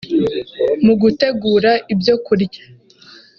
Mu 0.85 0.93
gutegura 1.01 1.71
ibyo 1.93 2.15
kurya 2.25 2.59